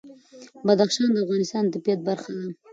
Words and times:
بدخشان 0.65 1.09
د 1.11 1.17
افغانستان 1.25 1.63
د 1.67 1.71
طبیعت 1.75 1.99
برخه 2.07 2.29
ده. 2.37 2.47